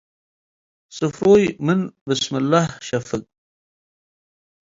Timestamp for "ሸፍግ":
2.87-3.23